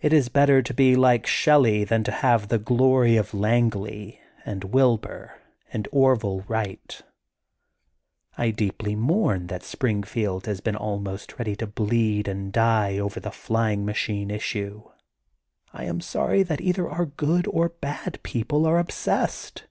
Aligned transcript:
It 0.00 0.12
is 0.12 0.28
better 0.28 0.62
to 0.62 0.72
be 0.72 0.94
like 0.94 1.26
Shelley 1.26 1.82
than 1.82 2.04
to 2.04 2.12
have 2.12 2.46
the 2.46 2.56
glory 2.60 3.16
of 3.16 3.34
Langley 3.34 4.20
and 4.44 4.62
Wilbur 4.62 5.40
and 5.72 5.88
Orville 5.90 6.42
Wright. 6.46 7.02
I 8.38 8.52
deeply 8.52 8.94
mourn 8.94 9.48
that 9.48 9.64
Springfield 9.64 10.46
has 10.46 10.60
been 10.60 10.76
almost 10.76 11.36
ready 11.36 11.56
to 11.56 11.66
bleed 11.66 12.28
and 12.28 12.52
die 12.52 12.96
over 12.98 13.18
the 13.18 13.32
flying 13.32 13.84
machine 13.84 14.30
issue. 14.30 14.84
I 15.72 15.82
am 15.82 16.00
sorry 16.00 16.44
that 16.44 16.60
either 16.60 16.88
our 16.88 17.06
good 17.06 17.48
or 17.48 17.64
our 17.64 17.68
bad 17.70 18.20
people 18.22 18.66
are 18.66 18.78
obsessed. 18.78 19.64